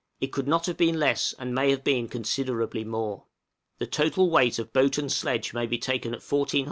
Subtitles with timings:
[0.19, 3.27] it could not have been less, and may have been considerably more.
[3.77, 6.59] The total weight of boat and sledge may be taken at 1400 lbs.